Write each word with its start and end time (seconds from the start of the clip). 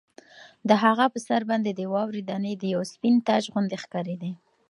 د 0.69 0.71
هغه 0.83 1.05
په 1.13 1.19
سر 1.27 1.41
باندې 1.49 1.71
د 1.73 1.81
واورې 1.93 2.21
دانې 2.29 2.53
د 2.57 2.63
یوه 2.73 2.85
سپین 2.93 3.15
تاج 3.27 3.43
غوندې 3.53 3.77
ښکارېدې. 3.83 4.31